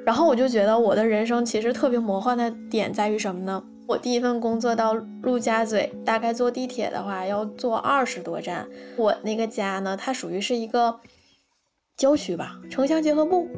[0.07, 3.61] 然后我就觉得我的人生其实特别魔幻的点在于什么呢？
[3.88, 8.64] 我第一份工作到陆家嘴，大概坐地铁的话要坐二十多站。
[8.97, 10.97] 我那个家呢，它属于是一个
[11.97, 13.49] 郊区吧，城乡结合部。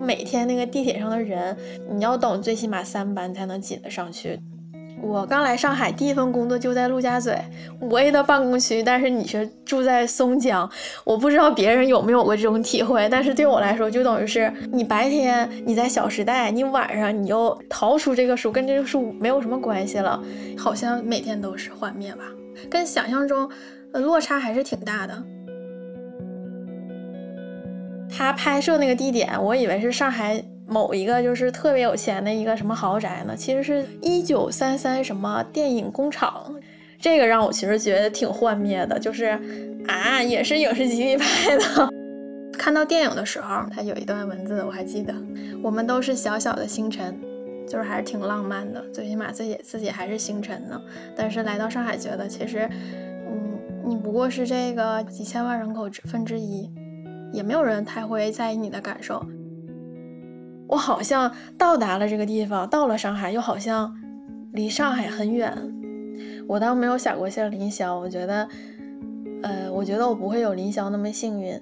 [0.00, 1.54] 每天那个地铁上的人，
[1.90, 4.40] 你要等最起码三班才能挤得上去。
[5.02, 7.36] 我刚来上海，第一份工作就在陆家嘴
[7.80, 10.70] 五 A 的办公区，但是你却住在松江。
[11.04, 20.22] 我不知道别人有没有过这种体会，但是对我来说，就等于是你白天你在小时代，你晚上你就逃出这个书，跟这个书没有什么关系了，
[20.56, 22.22] 好像每天都是幻灭吧，
[22.70, 23.50] 跟想象中
[23.92, 25.22] 落差还是挺大的。
[28.08, 30.42] 他拍摄那个地点，我以为是上海。
[30.72, 33.36] 某一个就是特别有钱的一个什么豪宅呢？
[33.36, 36.52] 其实是一九三三什么电影工厂，
[36.98, 39.38] 这个让我其实觉得挺幻灭的，就是
[39.86, 41.90] 啊，也是影视基地拍的。
[42.58, 45.14] 看到电影的时候，它有一段文字我还记得，
[45.62, 47.18] 我们都是小小的星辰，
[47.68, 50.80] 就是还是挺浪漫的，最起码自己自己还是星辰呢。
[51.16, 52.68] 但是来到上海，觉得其实，
[53.28, 56.70] 嗯，你不过是这个几千万人口之分之一，
[57.32, 59.24] 也没有人太会在意你的感受。
[60.72, 63.94] 我好像到达了这个地方，到了上海，又好像
[64.54, 65.54] 离上海很远。
[66.48, 68.48] 我倒没有想过像林霄，我觉得，
[69.42, 71.60] 呃，我觉得我不会有林霄那么幸运。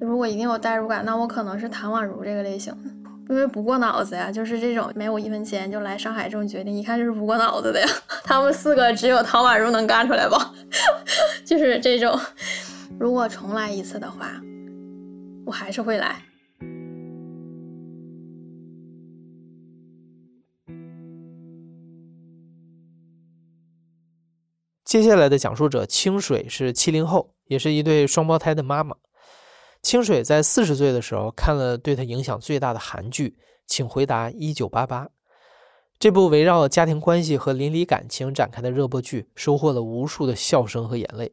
[0.00, 2.90] 如果一定有代入感，那我可能是唐宛如这个类型的，
[3.28, 7.86] 因为不过脑子呀，就是这种没有一分钱就来上海这种决定，一看就是不过脑子的呀。
[8.24, 10.50] 他们四个只有唐宛如能干出来吧？
[11.44, 12.18] 就是这种，
[12.98, 14.30] 如果重来一次的话，
[15.44, 16.16] 我还是会来。
[24.90, 28.96] 接下来的讲述者清水是七零后，也是一对双胞胎的妈妈。
[29.82, 33.28] 清水在四十岁的时候看了对她影响最大的韩剧
[33.68, 35.04] 《请回答一九八八》。
[36.00, 41.32] 这部围绕家庭关系和邻里感情展开的热播剧，收获了无数的笑声和眼泪。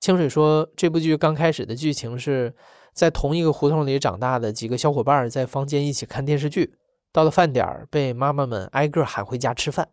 [0.00, 2.52] 清水说，这部剧刚开始的剧情是
[2.92, 6.74] 在同一个胡同里长大的几个小伙伴在房间一起看电视剧，
[7.12, 9.88] 到了饭点儿被妈妈们挨个喊回家吃饭。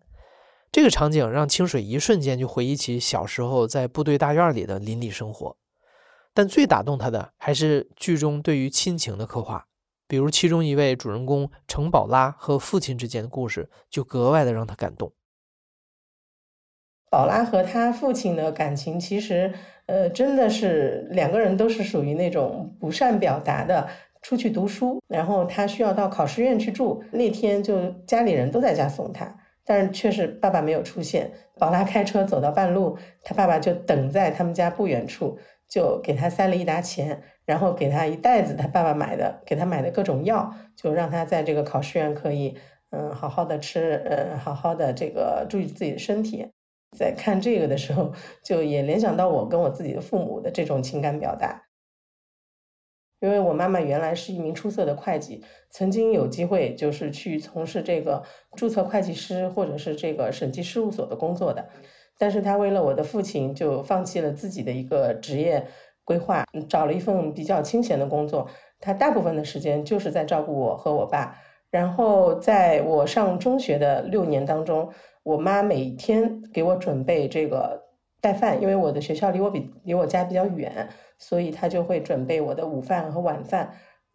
[0.72, 5.58] 这个场景让清水一瞬间就回忆起小时候在部队大院里的邻里生活，
[6.34, 9.66] 但最打动他的还是剧中对于亲情的刻画，
[10.08, 15.12] 比如其中一位主人公程宝拉和父亲之间的故事，就格外的让他感动。
[17.10, 19.52] 宝拉和他父亲的感情，其实
[19.88, 23.90] 呃，真的是两个人都是属于那种不善表达的，
[24.22, 29.36] 出去读书，然后他需要到考试院去住，那天就家里人都在家送他。
[29.70, 31.30] 但是却是爸爸没有出现，
[31.60, 42.58] 宝拉开车走到半路，他爸爸就等在他们家不远处，就给他塞了一沓钱，然后给他一袋子他爸爸买的给他买的各种药，就让他在这个考试院可以
[42.90, 46.50] 嗯好好的吃，嗯好好的这个注意自己的身体。
[46.98, 48.12] 在看这个的时候，
[48.44, 51.69] 就也联想到我跟我自己的父母的这种情感表达。
[53.20, 58.24] 因为我妈妈原来是一名出色的会计，曾经有机会就是去从事这个
[58.56, 61.68] 注册会计师或者是这个审计事务所的工作的，
[62.18, 65.66] 但是她为了我的父亲，就放弃了自己的一个职业
[66.04, 68.48] 规划，找了一份比较清闲的工作。
[68.80, 71.36] 她大部分的时间就是在照顾我和我爸。
[71.70, 74.90] 然后在我上中学的六年当中，
[75.22, 77.80] 我妈每天给我准备这个
[78.20, 80.90] 带饭，因为我的学校离我比离我家比较远。
[81.20, 83.72] 所以他就会准备我的午饭和晚饭。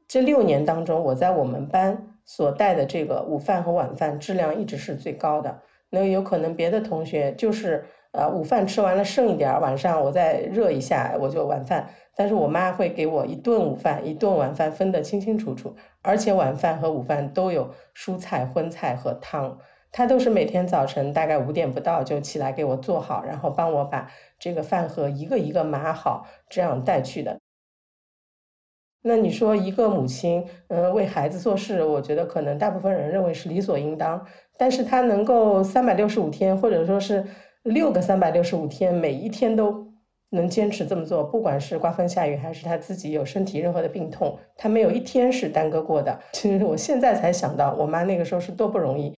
[0.08, 5.60] 这六年当中，我在我们班所带的这个午饭和晚饭质量一直是最高的。
[5.90, 11.88] 那有可能别的同学就是呃午饭吃完了剩一点儿，晚上我再热一下我就晚饭。
[12.16, 19.58] 但是我妈会给我一顿午饭一顿晚饭分得清清楚楚，而且晚饭和午饭都有蔬菜、荤菜和汤。
[19.96, 24.10] 她都是每天早晨大概五点不到就起来给我做好，然后帮我把。
[24.40, 27.38] 这个饭盒一个一个码好，这样带去的。
[29.02, 34.20] 那你说一个母亲，嗯，为孩子做事，我觉得可能大部分人认为是理所应当。
[34.58, 37.24] 但是她能够三百六十五天，或者说是
[37.62, 39.86] 六个三百六十五天，每一天都
[40.30, 46.20] 能坚持这么做，不管是刮风下雨，还是她自己有身体任何的病痛，她没有一天是耽搁过的。
[46.32, 49.14] 其实我现在才想到，我妈那个时候是多不容易。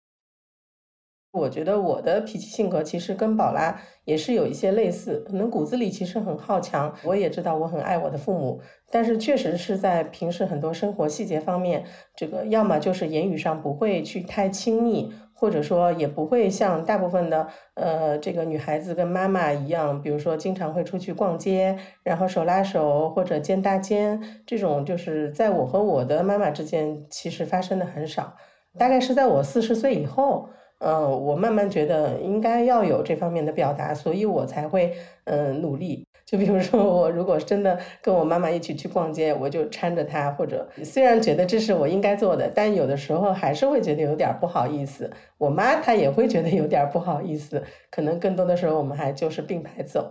[1.35, 6.95] 我觉得我的脾气性格其实跟宝拉也是有一些类似，可能骨子里其实很好强。
[7.03, 11.83] 我也知道我很爱我的父母，但是确实是在平时很多生活细节方面，
[12.15, 28.37] 这个要么就是言语上不会去太亲密，或者说也不会像大部分的呃这个女孩子跟妈妈一样，比如说经常会出去逛街，然后手拉手或者肩搭肩，这种就是在我和我的妈妈之间其实发生的很少。
[28.79, 30.49] 大概是在我四十岁以后。
[30.79, 36.07] 嗯，我慢慢觉得应该要有这方面的表达，所以我才会嗯努力。
[36.27, 45.11] 就比如说，我如果真的跟我妈妈一起去逛街，我就搀着她，或者虽然觉得这是我应该做的，但有的时候还是会觉得有点不好意思。
[45.37, 50.11] 我妈她也会觉得有点不好意思，可能更多的时候我们还就是并排走。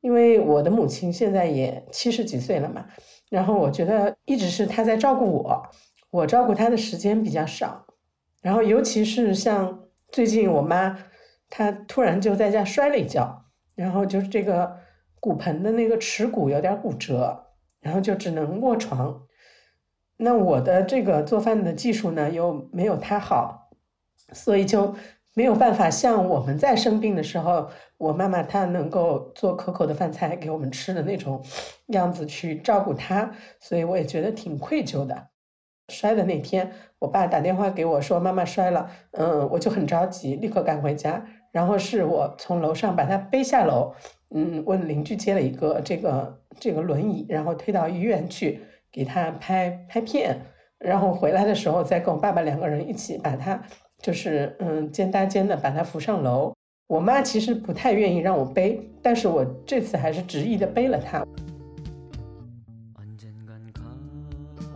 [0.00, 2.86] 因为我的母亲现在也七十几岁了嘛，
[3.30, 5.62] 然后我觉得一直是她在照顾我，
[6.10, 7.86] 我照顾她的时间比较少。
[8.44, 10.98] 然后，尤其是像最近我妈，
[11.48, 14.76] 她突然就在家摔了一跤，然后就是这个
[15.18, 17.46] 骨盆的那个耻骨有点骨折，
[17.80, 19.26] 然后就只能卧床。
[20.18, 23.70] 那我的这个做饭的技术呢，又没有她好，
[24.34, 24.94] 所以就
[25.32, 31.42] 没有办法像我们在生病的时候，我妈妈她能够做可口的饭菜给我们吃的那种
[31.86, 35.28] 样子去照顾她，所以我也觉得挺愧疚的。
[35.88, 43.92] 摔的那天，我爸打电话给我说妈妈摔了，嗯，我就很着急，立刻赶回家，然后是我从楼上把她背下楼，
[44.34, 48.60] 嗯，问邻居借了一个这个这个轮椅，然后推到医院去
[48.90, 50.36] 给她拍拍片，
[50.78, 53.60] 然后回来的时候再跟我爸爸两个人一起把她。
[54.02, 56.52] 就是嗯，肩搭肩的把他扶上楼。
[56.88, 61.24] 我妈其实不太愿意让我背，但是我这次还是执意的背了他。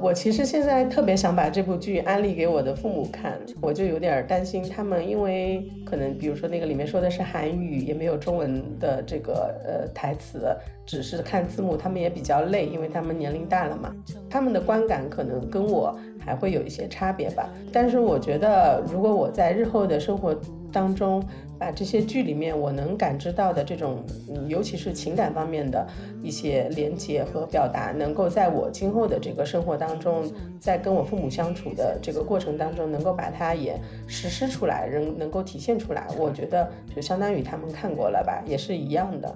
[0.00, 10.54] 我其实现在特别想把这部剧安利给我的父母看，我就有点担心他们，因为可能比如说那个里面说的是韩语，也没有中文的这个呃台词，
[10.86, 13.92] 只是看字幕，他们也比较累，因为他们年龄大了嘛，
[14.30, 17.50] 他们的观感可能跟我还会有一些差别吧。
[17.72, 20.34] 但是我觉得，如果我在日后的生活
[20.72, 21.20] 当中，
[21.58, 25.86] 把这些剧里面我能感知到的这种，嗯，尤其是情感方面的
[26.22, 30.30] 一些连接和表达，能够在我今后的这个生活当中，
[30.60, 39.34] 在跟我父母相处的这个过程当中，能够把它也实施出来，能能够体现出来，我觉得就相当于他们看过了吧，也是一样的。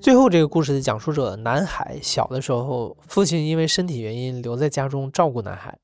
[0.00, 5.78] 最后，这个故事的讲述者南海小的时候，父亲因为身体原因留在家中照顾南海。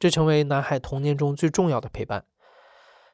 [0.00, 2.24] 这成为南海童年中最重要的陪伴，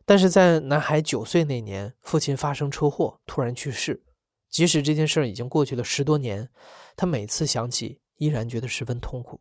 [0.05, 4.05] 但是在南海九岁那年，父亲发生车祸，突然去世。
[4.49, 6.49] 即使这件事已经过去了十多年，
[6.97, 9.41] 他每次想起，依然觉得十分痛苦。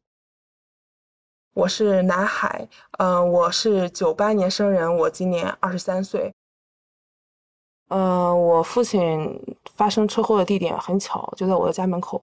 [1.54, 2.68] 我是南海，
[2.98, 6.34] 嗯，我是九八年生人，我今年二十三岁。
[7.90, 9.40] 嗯，我父亲
[9.76, 12.20] 发生车祸的地点很巧，就在我的家门口。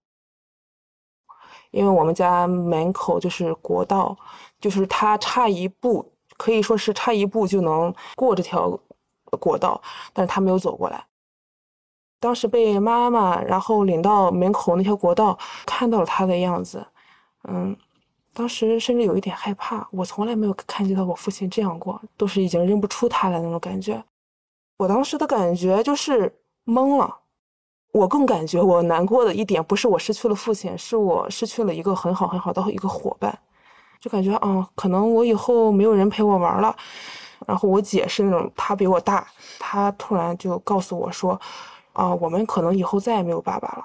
[1.72, 4.16] 因为我们家门口就是国道，
[4.60, 8.78] 就是他差一步，可以说是差一步就能过这条
[9.40, 9.80] 国道，
[10.12, 11.04] 但是他没有走过来。
[12.20, 16.86] 当时被妈妈然后领到门口那条国道，看到了他的样子，
[17.48, 17.76] 嗯，
[18.32, 19.88] 当时甚至有一点害怕。
[19.90, 24.04] 我从来没有看见到我父亲这样过，都是已经认不出他来那种感觉。
[24.76, 26.32] 我当时的感觉就是
[26.64, 27.18] 懵了。
[27.92, 33.38] 我更感觉我难过的一点不是我失去了父亲，是我失去了一个很好很好的一个伙伴，
[34.00, 36.74] 就感觉啊，可能我以后没有人陪我玩了。
[37.46, 39.26] 然后我姐是那种，她比我大，
[39.58, 41.38] 她突然就告诉我说，
[41.92, 43.84] 啊，我们可能以后再也没有爸爸了。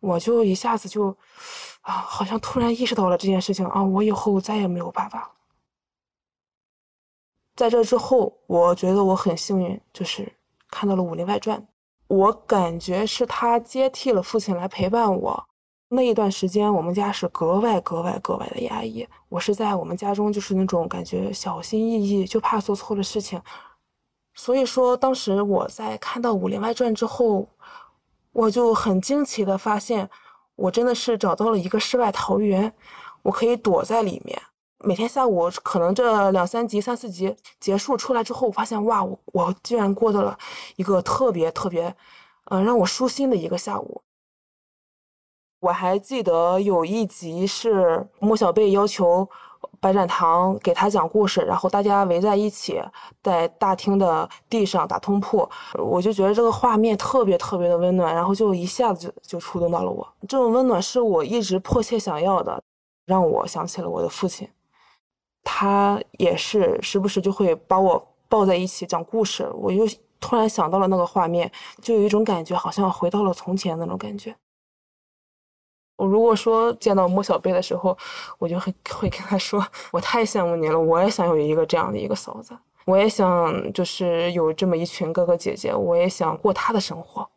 [0.00, 1.16] 我就一下子就，
[1.82, 5.30] 啊，好像突然意识到了这件事情啊，我以后再也没有爸爸了。
[7.54, 10.30] 在这之后，我觉得我很幸运，就是
[10.68, 11.58] 看到了《武林外传》。
[12.10, 15.46] 我感觉是他接替了父亲来陪伴我
[15.90, 19.06] 那一段时间，我们家是格外格外格外的压抑。
[19.28, 23.40] 我是在我们家中就是那种感觉小心翼翼，就怕做错了事情。
[24.34, 27.48] 所以说，当时我在看到《武林外传》之后，
[28.32, 30.10] 我就很惊奇的发现，
[30.56, 32.72] 我真的是找到了一个世外桃源，
[33.22, 34.36] 我可以躲在里面。
[34.82, 40.38] 每天下午可能这两三集、三四集结束出来之后，我发现哇，我我居然过到了
[40.76, 41.94] 一个特别特别，
[42.46, 44.02] 嗯，让我舒心的一个下午。
[45.60, 49.28] 我还记得有一集是莫小贝要求
[49.78, 52.82] 白展堂给他讲故事，然后大家围在一起
[53.22, 60.10] 在大厅的地上打通铺，我就觉得这个画面特别特别的温暖，然后就一下子就就触动到了我。
[60.22, 62.62] 这种温暖是我一直迫切想要的，
[63.04, 64.48] 让我想起了我的父亲。
[65.42, 69.86] 他也是时不时就会把我抱在一起讲故事，我又
[70.20, 74.34] 突然想到了那个画面，就有一种感觉，好像回到了从前那种感觉。
[75.96, 77.96] 我如果说见到莫小贝的时候，
[78.38, 87.28] 我就会会跟他说：“我太羡慕你了，我也想有一个这样的一个嫂子，我也想就是有这么一群哥哥姐姐，我也想过他的生活。”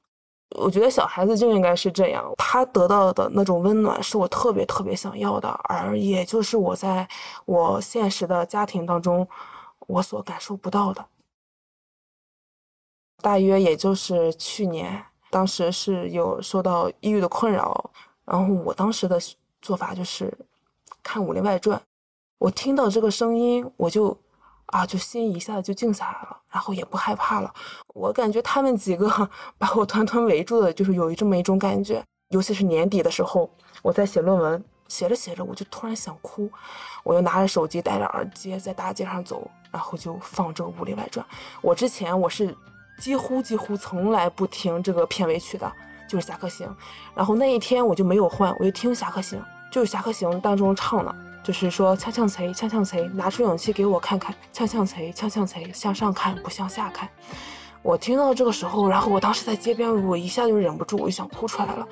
[0.55, 7.07] 我觉得小孩子就应该是这样，他得到的那种温暖是我特别特别想要的，而也就是我在
[7.45, 9.27] 我现实的家庭当中，
[9.87, 11.05] 我所感受不到的。
[13.21, 17.91] 大约也就是去年，当时是有受到抑郁的困扰，
[18.25, 19.19] 然后我当时的
[19.61, 20.31] 做法就是
[21.01, 21.77] 看《武林外传》，
[22.37, 24.17] 我听到这个声音，我就。
[24.68, 27.53] 啊，就心一下子就静下来了，然后也不害怕了。
[27.89, 32.03] 我感觉他们几个 把我团团围住的，就是有这么一种感觉。
[32.30, 33.49] 尤其是年底的时候，
[33.84, 36.49] 我在写论文，写着写着我就突然想哭，
[37.03, 41.24] 我又拿着手机，戴着耳机在大街上走，然后就放这个《武林外传》。
[41.61, 42.55] 我之前我是
[42.97, 45.72] 几乎几乎从来不听这个片尾曲的，
[46.07, 46.68] 就是《侠客行》。
[47.14, 49.39] 然后那一天我就没有换，我就听《侠客行》，
[49.72, 51.16] 就是《侠客行》当中唱的。
[51.43, 57.09] 就是说呛呛贼，呛呛贼，拿出勇气给我看看，呛呛贼，呛呛贼，向上看不向下看。
[57.81, 61.85] 我听到这个时候，然后我当时在街边，我一下就忍不住，我就想哭出来了。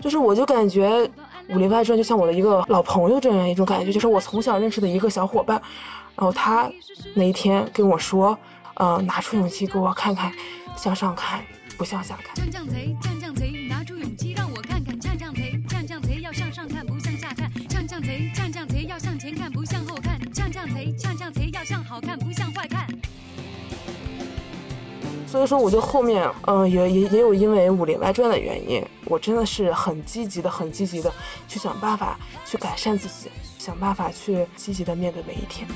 [0.00, 0.88] 就是我就感觉
[1.48, 5.60] 《武林外传》就像我的一个老朋友这样一种感觉，就是我从小认识的一个小伙伴，
[6.14, 6.70] 然后他
[7.14, 8.38] 那一天跟我说，
[8.74, 10.32] 呃，拿出勇气给我看看，
[10.76, 11.42] 向上看
[11.76, 12.36] 不向下看。
[25.30, 31.12] 所以说，我就后面，嗯、也也也有因为《武林外传》的原因，我真的是很积极的、很积极的
[31.46, 35.68] 去想办法去改善自己，想办法去积极的面对每一天。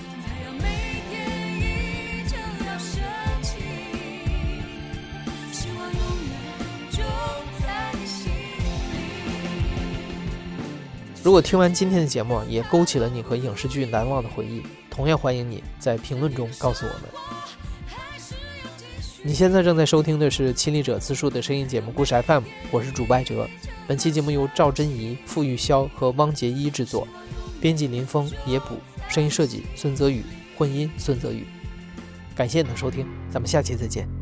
[11.23, 17.03] 如果听完今天的节目，也勾起了你和影视剧难忘的回忆，同样欢迎你在评论中告诉我们。
[19.25, 22.43] 你现在正在收听的是亲历者自述的声音节目《故事 FM》，
[22.73, 23.49] 我是主播艾哲。
[23.87, 27.07] 本期节目由赵真怡、傅玉潇和汪杰一制作，
[27.61, 28.75] 编辑林峰、野捕，
[29.09, 30.25] 声音设计孙泽宇，
[30.57, 31.47] 混音孙泽宇。
[32.35, 34.22] 感谢你的收听，咱们下期再见。